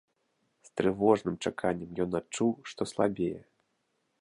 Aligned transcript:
З 0.69 0.71
трывожным 0.79 1.35
чаканнем 1.45 1.91
ён 2.07 2.17
адчуў, 2.23 2.51
што 2.73 2.81
слабее. 2.93 3.39